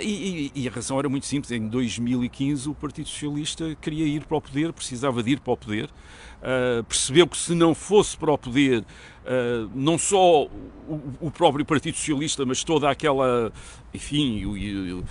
E, 0.03 0.51
e, 0.53 0.67
a 0.67 0.71
razão 0.71 0.99
era 0.99 1.09
muito 1.09 1.25
simples. 1.25 1.51
Em 1.51 1.67
2015 1.67 2.69
o 2.69 2.75
Partido 2.75 3.07
Socialista 3.07 3.75
queria 3.81 4.05
ir 4.05 4.25
para 4.25 4.37
o 4.37 4.41
poder, 4.41 4.71
precisava 4.73 5.23
de 5.23 5.31
ir 5.31 5.39
para 5.39 5.53
o 5.53 5.57
poder. 5.57 5.89
percebeu 6.87 7.27
que 7.27 7.37
se 7.37 7.53
não 7.55 7.73
fosse 7.73 8.17
para 8.17 8.31
o 8.31 8.37
poder 8.37 8.83
Uh, 9.21 9.69
não 9.75 9.99
só 9.99 10.45
o, 10.45 10.49
o, 11.19 11.29
próprio 11.29 11.63
Partido 11.63 11.95
Socialista, 11.95 12.43
mas 12.43 12.63
toda 12.63 12.89
aquela, 12.89 13.53
enfim, 13.93 14.45
o, 14.45 14.97
o, 14.97 15.03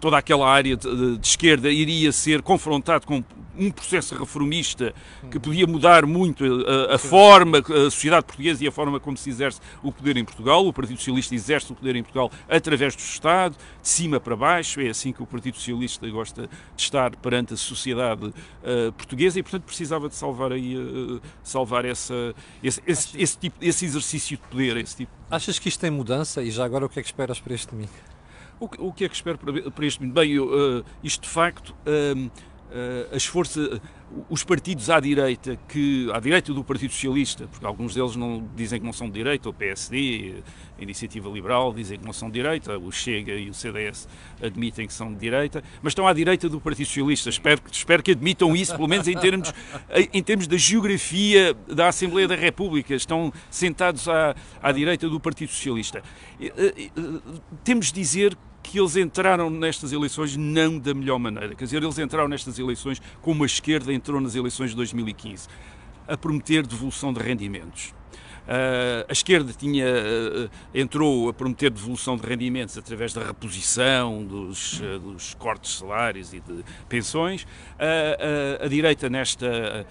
toda 0.00 0.18
aquela 0.18 0.48
área 0.48 0.76
de, 0.76 1.18
de, 1.18 1.26
esquerda 1.26 1.70
iria 1.70 2.12
ser 2.12 2.42
confrontado 2.42 3.06
com 3.06 3.22
um 3.56 3.70
processo 3.70 4.14
reformista 4.14 4.94
que 5.30 5.38
podia 5.38 5.66
mudar 5.66 6.06
muito 6.06 6.44
a, 6.44 6.94
a, 6.94 6.98
forma, 6.98 7.58
a 7.58 7.90
sociedade 7.90 8.24
portuguesa 8.24 8.64
e 8.64 8.66
a 8.66 8.72
forma 8.72 8.98
como 8.98 9.16
se 9.16 9.28
exerce 9.28 9.60
o 9.82 9.92
poder 9.92 10.16
em 10.16 10.24
Portugal. 10.24 10.66
O 10.66 10.72
Partido 10.72 10.96
Socialista 10.96 11.34
exerce 11.34 11.70
o 11.72 11.74
poder 11.74 11.96
em 11.96 12.02
Portugal 12.02 12.30
através 12.48 12.96
do 12.96 13.00
Estado, 13.00 13.56
de 13.82 13.88
cima 13.88 14.18
para 14.18 14.34
baixo. 14.34 14.80
É 14.80 14.88
assim 14.88 15.12
que 15.12 15.22
o 15.22 15.26
Partido 15.26 15.56
Socialista 15.56 16.08
gosta 16.08 16.48
de 16.76 16.82
estar 16.82 17.14
perante 17.16 17.54
a 17.54 17.56
sociedade 17.56 18.26
uh, 18.26 18.92
portuguesa 18.92 19.38
e, 19.38 19.42
portanto, 19.42 19.64
precisava 19.64 20.08
de 20.08 20.14
salvar 20.14 20.52
aí, 20.52 20.76
uh, 20.76 21.20
salvar 21.42 21.84
essa, 21.84 22.34
esse, 22.62 22.82
esse, 22.86 23.20
esse, 23.20 23.38
tipo, 23.38 23.56
esse 23.60 23.84
exercício 23.84 24.36
de 24.36 24.42
poder. 24.48 24.76
Esse 24.78 24.96
tipo. 24.96 25.12
Achas 25.30 25.58
que 25.58 25.68
isto 25.68 25.80
tem 25.80 25.90
mudança 25.90 26.42
e 26.42 26.50
já 26.50 26.64
agora 26.64 26.86
o 26.86 26.88
que 26.88 26.98
é 26.98 27.02
que 27.02 27.08
esperas 27.08 27.38
para 27.38 27.54
este 27.54 27.68
domingo? 27.68 28.11
O, 28.62 28.70
o 28.78 28.92
que 28.92 29.04
é 29.04 29.08
que 29.08 29.14
espero 29.16 29.36
para, 29.38 29.72
para 29.72 29.86
este 29.86 29.98
domingo? 29.98 30.14
Bem, 30.14 30.30
eu, 30.30 30.46
uh, 30.46 30.84
isto 31.02 31.22
de 31.22 31.28
facto. 31.28 31.74
Uh, 31.84 32.30
uh, 32.72 33.14
as 33.14 33.24
forças, 33.24 33.80
os 34.30 34.44
partidos 34.44 34.88
à 34.88 35.00
direita, 35.00 35.58
que 35.68 36.08
à 36.12 36.20
direita 36.20 36.52
do 36.52 36.62
Partido 36.62 36.92
Socialista, 36.92 37.48
porque 37.48 37.66
alguns 37.66 37.94
deles 37.94 38.14
não 38.14 38.48
dizem 38.54 38.78
que 38.78 38.86
não 38.86 38.92
são 38.92 39.08
de 39.08 39.14
direita, 39.14 39.48
o 39.48 39.52
PSD, 39.52 40.42
a 40.78 40.82
Iniciativa 40.82 41.28
Liberal 41.28 41.72
dizem 41.72 41.98
que 41.98 42.04
não 42.04 42.12
são 42.12 42.28
de 42.28 42.34
direita, 42.34 42.78
o 42.78 42.92
Chega 42.92 43.32
e 43.32 43.50
o 43.50 43.54
CDS 43.54 44.08
admitem 44.42 44.86
que 44.86 44.92
são 44.92 45.12
de 45.12 45.18
direita, 45.18 45.62
mas 45.82 45.90
estão 45.90 46.06
à 46.06 46.12
direita 46.12 46.48
do 46.48 46.60
Partido 46.60 46.86
Socialista. 46.86 47.30
Espero, 47.30 47.62
espero 47.70 48.02
que 48.02 48.12
admitam 48.12 48.54
isso, 48.54 48.76
pelo 48.76 48.88
menos 48.88 49.08
em 49.08 49.16
termos, 49.16 49.52
em 50.12 50.22
termos 50.22 50.46
da 50.46 50.56
geografia 50.56 51.54
da 51.66 51.88
Assembleia 51.88 52.28
da 52.28 52.36
República. 52.36 52.94
Estão 52.94 53.32
sentados 53.50 54.08
à, 54.08 54.36
à 54.62 54.72
direita 54.72 55.08
do 55.08 55.18
Partido 55.18 55.50
Socialista. 55.50 56.02
Temos 57.64 57.86
de 57.86 57.94
dizer 57.94 58.36
que 58.62 58.78
eles 58.78 58.96
entraram 58.96 59.50
nestas 59.50 59.92
eleições 59.92 60.36
não 60.36 60.78
da 60.78 60.94
melhor 60.94 61.18
maneira. 61.18 61.54
Quer 61.54 61.64
dizer, 61.64 61.82
eles 61.82 61.98
entraram 61.98 62.28
nestas 62.28 62.58
eleições 62.58 63.02
como 63.20 63.42
a 63.42 63.46
esquerda 63.46 63.92
entrou 63.92 64.20
nas 64.20 64.34
eleições 64.34 64.70
de 64.70 64.76
2015, 64.76 65.48
a 66.06 66.16
prometer 66.16 66.66
devolução 66.66 67.12
de 67.12 67.20
rendimentos. 67.20 67.94
Uh, 68.42 69.06
a 69.08 69.12
esquerda 69.12 69.52
tinha, 69.52 69.86
uh, 69.86 70.50
entrou 70.74 71.28
a 71.28 71.32
prometer 71.32 71.70
devolução 71.70 72.16
de 72.16 72.26
rendimentos 72.26 72.76
através 72.76 73.12
da 73.12 73.22
reposição 73.24 74.24
dos, 74.24 74.80
uh, 74.80 74.98
dos 74.98 75.34
cortes 75.34 75.72
de 75.72 75.78
salários 75.78 76.34
e 76.34 76.40
de 76.40 76.64
pensões. 76.88 77.46
a 78.60 78.68
direita, 78.68 79.08
nesta, 79.08 79.86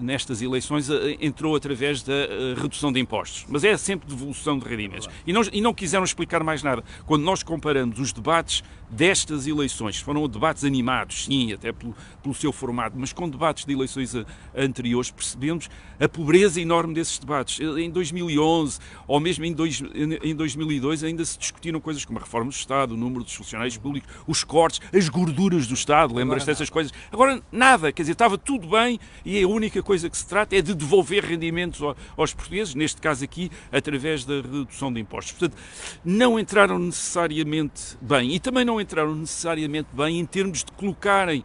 nestas 0.00 0.42
eleições, 0.42 0.88
entrou 1.20 1.54
através 1.56 2.02
da 2.02 2.14
redução 2.56 2.92
de 2.92 3.00
impostos. 3.00 3.46
Mas 3.48 3.64
é 3.64 3.76
sempre 3.76 4.08
devolução 4.08 4.58
de 4.58 4.68
rendimentos. 4.68 5.08
E 5.26 5.32
não, 5.32 5.42
e 5.52 5.60
não 5.60 5.72
quiseram 5.72 6.04
explicar 6.04 6.42
mais 6.42 6.62
nada. 6.62 6.82
Quando 7.06 7.22
nós 7.22 7.42
comparamos 7.42 7.98
os 7.98 8.12
debates 8.12 8.62
destas 8.90 9.46
eleições, 9.46 9.98
foram 9.98 10.26
debates 10.28 10.64
animados, 10.64 11.24
sim, 11.24 11.52
até 11.52 11.72
pelo, 11.72 11.94
pelo 12.22 12.34
seu 12.34 12.52
formato, 12.52 12.96
mas 12.98 13.12
com 13.12 13.28
debates 13.28 13.64
de 13.64 13.72
eleições 13.72 14.14
anteriores, 14.56 15.10
percebemos 15.10 15.68
a 16.00 16.08
pobreza 16.08 16.60
enorme 16.60 16.94
desses 16.94 17.18
debates 17.18 17.60
em 17.60 17.90
2011 17.90 18.78
ou 19.06 19.20
mesmo 19.20 19.44
em, 19.44 19.52
dois, 19.52 19.82
em 20.22 20.34
2002 20.34 21.04
ainda 21.04 21.24
se 21.24 21.38
discutiram 21.38 21.80
coisas 21.80 22.04
como 22.04 22.18
a 22.18 22.22
reforma 22.22 22.50
do 22.50 22.54
Estado, 22.54 22.94
o 22.94 22.96
número 22.96 23.24
dos 23.24 23.34
funcionários 23.34 23.76
públicos, 23.76 24.10
os 24.26 24.44
cortes, 24.44 24.80
as 24.94 25.08
gorduras 25.08 25.66
do 25.66 25.74
Estado, 25.74 26.14
lembras-te 26.14 26.46
dessas 26.46 26.70
coisas? 26.70 26.92
Agora, 27.12 27.42
nada, 27.50 27.92
quer 27.92 28.02
dizer, 28.02 28.12
estava 28.12 28.38
tudo 28.38 28.68
bem 28.68 28.98
e 29.24 29.42
a 29.42 29.48
única 29.48 29.82
coisa 29.82 30.08
que 30.08 30.16
se 30.16 30.26
trata 30.26 30.56
é 30.56 30.62
de 30.62 30.74
devolver 30.74 31.24
rendimentos 31.24 31.80
aos 32.16 32.32
portugueses, 32.32 32.74
neste 32.74 33.00
caso 33.00 33.24
aqui, 33.24 33.50
através 33.72 34.24
da 34.24 34.36
redução 34.36 34.92
de 34.92 35.00
impostos. 35.00 35.32
Portanto, 35.32 35.60
não 36.04 36.38
entraram 36.38 36.78
necessariamente 36.78 37.96
bem 38.00 38.34
e 38.34 38.40
também 38.40 38.64
não 38.64 38.77
entraram 38.80 39.14
necessariamente 39.14 39.88
bem 39.92 40.18
em 40.18 40.26
termos 40.26 40.64
de 40.64 40.72
colocarem 40.72 41.44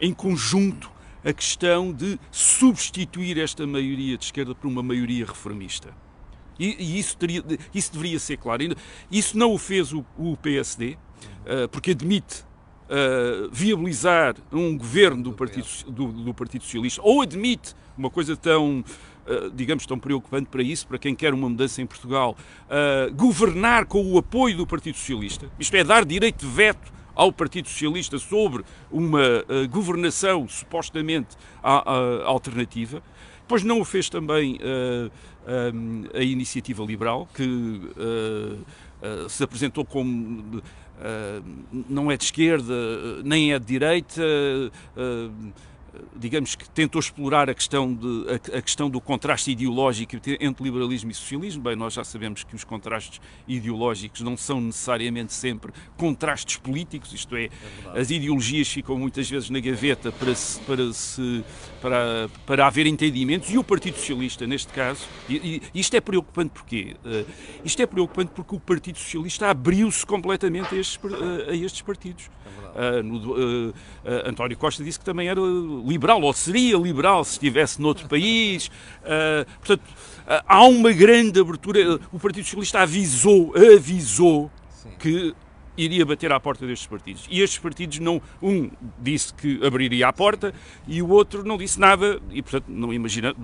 em 0.00 0.12
conjunto 0.12 0.90
a 1.24 1.32
questão 1.32 1.92
de 1.92 2.18
substituir 2.30 3.38
esta 3.38 3.66
maioria 3.66 4.18
de 4.18 4.24
esquerda 4.24 4.54
por 4.54 4.66
uma 4.66 4.82
maioria 4.82 5.24
reformista. 5.24 5.94
E, 6.58 6.76
e 6.78 6.98
isso, 6.98 7.16
teria, 7.16 7.42
isso 7.74 7.92
deveria 7.92 8.18
ser 8.18 8.36
claro. 8.36 8.62
Isso 9.10 9.36
não 9.38 9.52
o 9.52 9.58
fez 9.58 9.92
o, 9.92 10.04
o 10.18 10.36
PSD, 10.36 10.92
uh, 10.92 10.98
eh, 11.46 11.66
porque 11.68 11.92
admite 11.92 12.44
uh, 12.92 13.48
viabilizar 13.50 14.36
um 14.52 14.76
governo 14.76 15.22
do 15.22 15.32
Partido, 15.32 15.66
do, 15.88 16.12
do 16.12 16.34
Partido 16.34 16.62
Socialista, 16.64 17.00
ou 17.02 17.22
admite 17.22 17.74
uma 17.96 18.10
coisa 18.10 18.36
tão. 18.36 18.84
Uh, 19.24 19.50
digamos, 19.54 19.86
tão 19.86 19.98
preocupante 19.98 20.48
para 20.50 20.62
isso, 20.62 20.86
para 20.86 20.98
quem 20.98 21.14
quer 21.14 21.32
uma 21.32 21.48
mudança 21.48 21.80
em 21.80 21.86
Portugal, 21.86 22.36
governar 23.14 23.86
com 23.86 24.04
o 24.04 24.18
apoio 24.18 24.56
do 24.56 24.66
Partido 24.66 24.96
Socialista, 24.96 25.48
isto 25.60 25.76
é, 25.76 25.84
dar 25.84 26.04
direito 26.04 26.44
de 26.44 26.52
veto 26.52 26.92
ao 27.14 27.32
Partido 27.32 27.68
Socialista 27.68 28.18
sobre 28.18 28.64
uma 28.90 29.20
uh, 29.20 29.68
governação 29.68 30.48
supostamente 30.48 31.36
a, 31.62 31.90
a, 31.90 32.24
alternativa. 32.24 33.02
Depois 33.40 33.62
não 33.62 33.80
o 33.80 33.84
fez 33.84 34.08
também 34.08 34.54
uh, 34.54 35.10
eh, 35.46 35.72
um, 35.74 36.04
eh, 36.14 36.20
a 36.20 36.22
Iniciativa 36.22 36.82
Liberal, 36.84 37.28
que 37.34 37.42
uh, 37.44 39.28
se 39.28 39.42
apresentou 39.42 39.84
como 39.84 40.62
não 41.88 42.10
é 42.10 42.16
de 42.16 42.24
esquerda, 42.24 42.72
nem 43.24 43.52
é 43.52 43.58
de 43.58 43.66
direita 43.66 44.22
digamos 46.16 46.54
que 46.54 46.68
tentou 46.70 46.98
explorar 46.98 47.50
a 47.50 47.54
questão, 47.54 47.92
de, 47.92 48.26
a, 48.28 48.58
a, 48.58 48.62
questão 48.62 48.88
do 48.88 49.00
contraste 49.00 49.50
ideológico 49.50 50.16
entre 50.40 50.64
liberalismo 50.64 51.10
e 51.10 51.14
socialismo. 51.14 51.62
Bem, 51.62 51.76
nós 51.76 51.94
já 51.94 52.04
sabemos 52.04 52.44
que 52.44 52.54
os 52.54 52.64
contrastes 52.64 53.20
ideológicos 53.46 54.20
não 54.22 54.36
são 54.36 54.60
necessariamente 54.60 55.32
sempre 55.32 55.72
contrastes 55.96 56.56
políticos, 56.56 57.12
isto 57.12 57.36
é, 57.36 57.44
é 57.44 58.00
as 58.00 58.10
ideologias 58.10 58.68
ficam 58.68 58.98
muitas 58.98 59.28
vezes 59.28 59.50
na 59.50 59.60
gaveta 59.60 60.10
para, 60.12 60.34
se, 60.34 60.60
para, 60.60 60.92
se, 60.92 61.44
para, 61.80 62.30
para 62.46 62.66
haver 62.66 62.86
entendimentos 62.86 63.50
e 63.50 63.58
o 63.58 63.64
Partido 63.64 63.96
Socialista, 63.96 64.46
neste 64.46 64.72
caso, 64.72 65.06
e, 65.28 65.62
e 65.74 65.80
isto 65.80 65.94
é 65.94 66.00
preocupante 66.00 66.50
porquê? 66.50 66.96
Uh, 67.04 67.30
isto 67.64 67.80
é 67.82 67.86
preocupante 67.86 68.32
porque 68.34 68.54
o 68.54 68.60
Partido 68.60 68.98
Socialista 68.98 69.48
abriu-se 69.48 70.04
completamente 70.06 70.74
a 70.74 70.78
estes, 70.78 70.98
a 71.48 71.54
estes 71.54 71.82
partidos. 71.82 72.30
É 72.74 73.00
uh, 73.00 73.02
no, 73.02 73.68
uh, 73.68 73.74
António 74.24 74.56
Costa 74.56 74.82
disse 74.82 74.98
que 74.98 75.04
também 75.04 75.28
era 75.28 75.40
liberal, 75.84 76.20
ou 76.22 76.32
seria 76.32 76.76
liberal 76.76 77.24
se 77.24 77.32
estivesse 77.32 77.80
noutro 77.80 78.08
país. 78.08 78.68
Uh, 79.02 79.44
portanto, 79.58 79.82
uh, 79.82 80.44
há 80.46 80.64
uma 80.64 80.92
grande 80.92 81.40
abertura. 81.40 81.98
O 82.12 82.18
Partido 82.18 82.44
Socialista 82.44 82.80
avisou, 82.80 83.54
avisou 83.76 84.50
Sim. 84.82 84.90
que 84.98 85.34
iria 85.76 86.04
bater 86.04 86.30
à 86.32 86.38
porta 86.38 86.66
destes 86.66 86.86
partidos. 86.86 87.26
E 87.30 87.40
estes 87.40 87.58
partidos 87.58 87.98
não, 87.98 88.20
um 88.42 88.70
disse 88.98 89.32
que 89.34 89.64
abriria 89.64 90.08
a 90.08 90.12
porta 90.12 90.54
e 90.86 91.00
o 91.00 91.08
outro 91.08 91.44
não 91.44 91.56
disse 91.56 91.80
nada 91.80 92.20
e 92.30 92.42
portanto 92.42 92.66
não 92.68 92.92
imagina, 92.92 93.34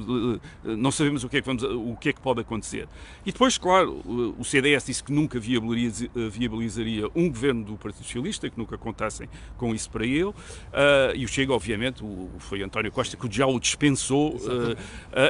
não 0.65 0.91
sabemos 0.91 1.25
o 1.25 1.29
que 1.29 1.39
é 1.39 1.41
que 1.41 1.47
vamos, 1.47 1.63
o 1.63 1.97
que 1.97 2.11
é 2.11 2.13
que 2.13 2.21
pode 2.21 2.41
acontecer. 2.41 2.89
E 3.25 3.33
depois, 3.33 3.57
claro, 3.57 4.03
o 4.39 4.45
CDS 4.45 4.87
disse 4.87 5.03
que 5.03 5.13
nunca 5.13 5.39
viabilizaria, 5.41 7.09
um 7.15 7.29
governo 7.29 7.65
do 7.65 7.77
Partido 7.77 8.05
Socialista, 8.05 8.49
que 8.51 8.59
nunca 8.59 8.77
contassem 8.77 9.29
com 9.57 9.75
isso 9.75 9.91
para 9.91 10.05
ele. 10.05 10.33
E 11.15 11.25
o 11.25 11.29
Chega, 11.29 11.53
obviamente, 11.53 12.03
foi 12.39 12.63
António 12.63 12.93
Costa 12.93 13.17
que 13.17 13.29
já 13.31 13.47
o 13.47 13.59
dispensou, 13.59 14.39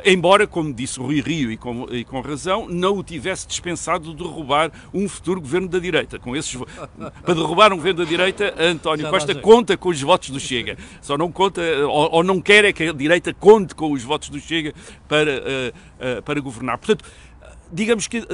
embora, 0.05 0.47
como 0.47 0.73
disse 0.73 0.99
Rui 0.99 1.21
Rio 1.21 1.53
e 1.53 1.57
com, 1.57 1.87
e 1.91 2.05
com 2.05 2.21
razão, 2.21 2.69
não 2.69 2.97
o 2.99 3.05
tivesse 3.05 3.47
dispensado 3.47 4.11
de 4.11 4.17
derrubar 4.17 4.71
um 4.93 5.09
futuro 5.09 5.41
governo 5.41 5.69
da 5.69 5.79
direita. 5.79 6.19
Com 6.19 6.35
esses 6.37 6.59
para 7.25 7.35
derrubar 7.35 7.73
um 7.73 7.77
governo 7.77 8.05
da 8.05 8.09
direita, 8.09 8.55
António 8.59 9.09
Costa 9.09 9.35
conta 9.35 9.77
com 9.77 9.89
os 9.89 10.01
votos 10.01 10.31
do 10.31 10.41
Chega. 10.41 10.77
Só 11.01 11.17
não 11.17 11.31
conta, 11.31 11.63
ou, 11.87 12.15
ou, 12.17 12.25
não 12.25 12.41
quer 12.41 12.65
é 12.65 12.73
que 12.73 12.85
a 12.85 12.93
direita 12.93 13.33
conte 13.33 13.75
com 13.75 13.93
os 13.93 14.03
votos 14.03 14.29
do 14.29 14.41
Chega 14.41 14.73
para, 15.07 15.31
uh, 15.31 16.19
uh, 16.19 16.23
para 16.23 16.41
governar. 16.41 16.79
Portanto, 16.79 17.05
digamos 17.73 18.07
que 18.07 18.19
uh, 18.19 18.25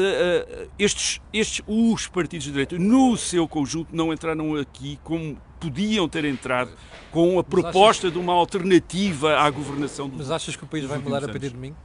estes, 0.79 1.21
estes, 1.33 1.65
os 1.67 2.07
partidos 2.07 2.45
de 2.45 2.53
direita, 2.53 2.79
no 2.79 3.17
seu 3.17 3.47
conjunto, 3.47 3.95
não 3.95 4.13
entraram 4.13 4.57
aqui 4.57 4.99
como 5.03 5.37
podiam 5.61 6.09
ter 6.09 6.25
entrado 6.25 6.71
com 7.11 7.39
a 7.39 7.45
proposta 7.45 8.07
achas... 8.07 8.13
de 8.13 8.19
uma 8.19 8.33
alternativa 8.33 9.39
à 9.39 9.51
governação 9.51 10.09
do 10.09 10.17
Mas 10.17 10.31
achas 10.31 10.57
que 10.57 10.65
o 10.65 10.67
país 10.67 10.85
vai 10.85 10.99
mudar 10.99 11.19
anos. 11.19 11.29
a 11.29 11.33
partir 11.33 11.49
de 11.49 11.55
domingo? 11.55 11.77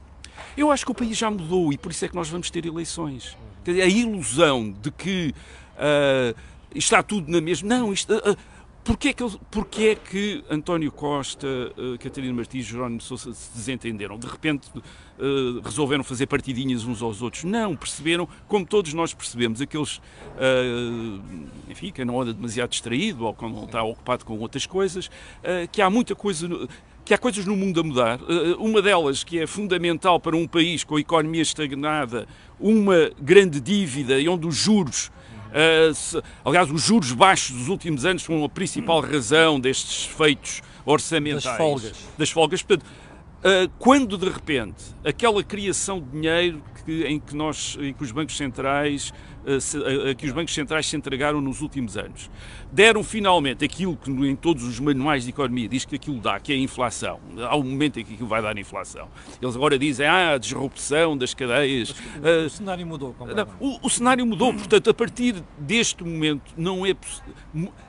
Eu 0.56 0.70
acho 0.70 0.84
que 0.84 0.90
o 0.90 0.94
país 0.94 1.16
já 1.16 1.30
mudou 1.30 1.72
e 1.72 1.78
por 1.78 1.90
isso 1.90 2.04
é 2.04 2.08
que 2.08 2.14
nós 2.14 2.28
vamos 2.28 2.50
ter 2.50 2.66
eleições. 2.66 3.36
A 3.66 3.86
ilusão 3.86 4.72
de 4.72 4.90
que 4.90 5.34
uh, 5.76 6.34
está 6.74 7.02
tudo 7.02 7.30
na 7.30 7.40
mesma. 7.40 7.68
Não, 7.68 7.92
isto. 7.92 8.14
Uh, 8.14 8.36
Porquê 8.82 9.08
é, 9.08 9.12
que, 9.12 9.24
porquê 9.50 9.82
é 9.88 9.94
que 9.94 10.42
António 10.48 10.90
Costa, 10.90 11.46
uh, 11.46 11.98
Catarina 11.98 12.32
Martins 12.32 12.64
e 12.64 12.70
Jerónimo 12.70 13.00
Sousa 13.00 13.34
se 13.34 13.50
desentenderam? 13.54 14.18
De 14.18 14.26
repente 14.26 14.68
uh, 14.74 15.60
resolveram 15.62 16.02
fazer 16.02 16.26
partidinhas 16.26 16.84
uns 16.84 17.02
aos 17.02 17.20
outros? 17.20 17.44
Não, 17.44 17.76
perceberam, 17.76 18.26
como 18.48 18.64
todos 18.64 18.94
nós 18.94 19.12
percebemos, 19.12 19.60
aqueles, 19.60 19.98
uh, 19.98 21.22
enfim, 21.68 21.92
quem 21.92 22.06
não 22.06 22.20
anda 22.22 22.32
demasiado 22.32 22.70
distraído 22.70 23.26
ou 23.26 23.34
quando 23.34 23.54
não 23.54 23.64
está 23.64 23.82
ocupado 23.82 24.24
com 24.24 24.38
outras 24.38 24.64
coisas, 24.64 25.10
que 25.70 25.82
há 25.82 25.90
muita 25.90 26.14
coisa 26.14 26.48
que 27.04 27.12
há 27.14 27.18
coisas 27.18 27.44
no 27.44 27.56
mundo 27.56 27.80
a 27.80 27.82
mudar. 27.82 28.20
Uma 28.58 28.80
delas 28.80 29.24
que 29.24 29.38
é 29.38 29.46
fundamental 29.46 30.20
para 30.20 30.36
um 30.36 30.46
país 30.46 30.84
com 30.84 30.96
a 30.96 31.00
economia 31.00 31.42
estagnada, 31.42 32.26
uma 32.58 33.10
grande 33.20 33.60
dívida 33.60 34.18
e 34.20 34.28
onde 34.28 34.46
os 34.46 34.56
juros 34.56 35.10
aliás, 36.44 36.70
os 36.70 36.82
juros 36.82 37.12
baixos 37.12 37.56
dos 37.56 37.68
últimos 37.68 38.04
anos 38.04 38.22
são 38.22 38.44
a 38.44 38.48
principal 38.48 39.00
razão 39.00 39.58
destes 39.58 40.06
feitos 40.06 40.62
orçamentais. 40.84 41.44
Das 41.44 41.56
folgas. 41.56 41.96
Das 42.18 42.30
folgas. 42.30 42.62
Portanto, 42.62 42.86
uh, 42.86 43.70
quando 43.78 44.16
de 44.16 44.28
repente 44.28 44.82
aquela 45.04 45.42
criação 45.42 46.00
de 46.00 46.10
dinheiro 46.10 46.62
que, 46.84 47.04
em, 47.04 47.20
que 47.20 47.36
nós, 47.36 47.76
em 47.80 47.92
que 47.92 48.02
os 48.02 48.12
bancos 48.12 48.36
centrais 48.36 49.12
uh, 49.44 50.14
que 50.16 50.26
os 50.26 50.32
bancos 50.32 50.54
centrais 50.54 50.86
se 50.86 50.96
entregaram 50.96 51.40
nos 51.40 51.60
últimos 51.60 51.96
anos 51.96 52.30
deram 52.72 53.02
finalmente 53.02 53.64
aquilo 53.64 53.96
que 53.96 54.10
em 54.10 54.36
todos 54.36 54.64
os 54.64 54.78
manuais 54.78 55.24
de 55.24 55.30
economia 55.30 55.68
diz 55.68 55.84
que 55.84 55.96
aquilo 55.96 56.18
dá, 56.20 56.38
que 56.38 56.52
é 56.52 56.56
a 56.56 56.58
inflação. 56.58 57.20
Há 57.38 57.56
um 57.56 57.64
momento 57.64 57.98
em 57.98 58.04
que 58.04 58.14
aquilo 58.14 58.28
vai 58.28 58.40
dar 58.40 58.56
inflação. 58.56 59.08
Eles 59.40 59.56
agora 59.56 59.78
dizem, 59.78 60.06
ah, 60.06 60.34
a 60.34 60.38
disrupção 60.38 61.16
das 61.16 61.34
cadeias. 61.34 61.90
O, 61.90 62.46
o 62.46 62.50
cenário 62.50 62.86
mudou. 62.86 63.14
Não, 63.18 63.46
o, 63.58 63.86
o, 63.86 63.90
cenário 63.90 64.24
mudou, 64.24 64.52
portanto, 64.54 64.90
a 64.90 64.94
partir 64.94 65.42
deste 65.58 66.04
momento 66.04 66.52
não, 66.56 66.86
é, 66.86 66.94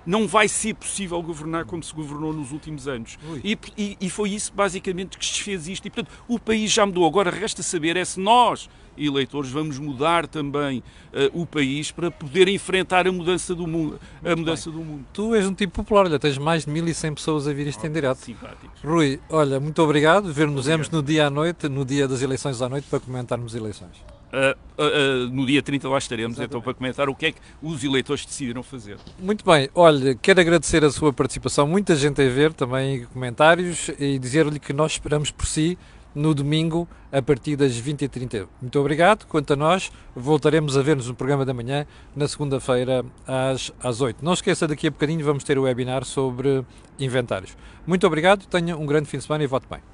não 0.06 0.28
vai 0.28 0.48
ser 0.48 0.74
possível 0.74 1.22
governar 1.22 1.66
como 1.66 1.84
se 1.84 1.94
governou 1.94 2.34
nos 2.34 2.52
últimos 2.52 2.88
anos. 2.88 3.18
E, 3.44 3.58
e, 3.78 3.98
e 4.02 4.10
foi 4.10 4.32
isso 4.32 4.52
basicamente 4.54 5.18
que 5.18 5.26
desfez 5.26 5.68
isto. 5.68 5.88
E, 5.88 5.92
portanto, 5.92 6.12
o 6.28 6.40
país 6.40 6.72
já 6.72 6.86
mudou. 6.86 7.06
Agora 7.06 7.30
resta 7.30 7.62
saber 7.62 7.98
é 7.98 8.06
se 8.06 8.20
nós 8.20 8.70
eleitores, 9.06 9.50
vamos 9.50 9.80
mudar 9.80 10.28
também 10.28 10.80
uh, 11.14 11.42
o 11.42 11.46
país 11.46 11.92
para 11.92 12.12
poder 12.12 12.48
enfrentar 12.48 13.08
a 13.08 13.12
mudança 13.12 13.56
do 13.56 13.68
mundo. 13.68 14.00
A 14.24 14.36
mudança 14.36 14.70
do 14.70 14.80
mundo. 14.80 15.06
Tu 15.14 15.36
és 15.36 15.46
um 15.46 15.54
tipo 15.54 15.74
popular, 15.74 16.06
olha, 16.06 16.20
tens 16.20 16.38
mais 16.38 16.66
de 16.66 16.72
1100 16.72 17.14
pessoas 17.16 17.48
a 17.48 17.54
vir 17.54 17.68
isto 17.68 17.84
oh, 17.84 17.88
em 17.88 17.92
direto. 17.92 18.18
Simpáticos. 18.18 18.82
Rui, 18.84 19.20
olha, 19.30 19.60
muito 19.60 19.82
obrigado. 19.82 20.32
Ver-nos 20.32 20.68
no 20.90 21.04
dia 21.04 21.28
à 21.28 21.30
noite, 21.30 21.68
no 21.68 21.86
dia 21.86 22.08
das 22.08 22.22
eleições 22.22 22.62
à 22.62 22.70
noite, 22.70 22.88
para 22.90 23.00
comentarmos 23.00 23.56
eleições. 23.56 24.04
Uh, 24.32 24.56
uh, 24.82 25.28
uh, 25.28 25.30
no 25.30 25.46
dia 25.46 25.62
30 25.62 25.90
lá 25.90 25.98
estaremos 25.98 26.38
Exatamente. 26.38 26.50
então 26.50 26.62
para 26.62 26.74
comentar 26.74 27.10
o 27.10 27.16
que 27.16 27.26
é 27.26 27.32
que 27.34 27.40
os 27.62 27.84
eleitores 27.84 28.26
decidiram 28.26 28.64
fazer. 28.64 28.98
Muito 29.20 29.44
bem, 29.44 29.70
olha, 29.76 30.16
quero 30.16 30.40
agradecer 30.40 30.86
a 30.86 30.90
sua 30.90 31.12
participação, 31.12 31.68
muita 31.68 31.98
gente 31.98 32.22
a 32.22 32.30
ver 32.30 32.54
também 32.54 33.04
comentários 33.08 33.90
e 34.00 34.18
dizer-lhe 34.18 34.58
que 34.58 34.72
nós 34.72 34.94
esperamos 34.94 35.32
por 35.32 35.46
si 35.46 35.78
no 36.14 36.34
domingo 36.34 36.88
a 37.12 37.22
partir 37.22 37.56
das 37.56 37.74
20h30. 37.74 38.48
Muito 38.62 38.80
obrigado. 38.80 39.26
Quanto 39.26 39.54
a 39.54 39.56
nós, 39.56 39.92
voltaremos 40.16 40.78
a 40.78 40.82
ver-nos 40.82 41.08
no 41.08 41.16
programa 41.16 41.46
da 41.46 41.54
manhã 41.54 41.86
na 42.16 42.28
segunda-feira 42.28 43.06
às, 43.28 43.72
às 43.82 44.02
8 44.02 44.24
Não 44.24 44.34
esqueça, 44.34 44.68
daqui 44.68 44.88
a 44.88 44.92
bocadinho 44.92 45.24
vamos 45.26 45.44
ter 45.44 45.58
o 45.58 45.64
webinar 45.64 46.06
sobre 46.06 46.64
inventários. 47.00 47.56
Muito 47.86 48.06
obrigado, 48.06 48.46
tenha 48.48 48.78
um 48.78 48.86
grande 48.86 49.08
fim 49.08 49.18
de 49.18 49.24
semana 49.24 49.44
e 49.44 49.48
vote 49.48 49.68
bem. 49.70 49.91